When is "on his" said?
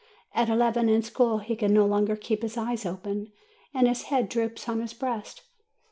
4.67-4.95